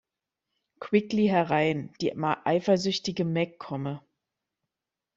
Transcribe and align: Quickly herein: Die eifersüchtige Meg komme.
Quickly 0.79 1.27
herein: 1.27 1.93
Die 2.01 2.17
eifersüchtige 2.17 3.23
Meg 3.23 3.59
komme. 3.59 4.01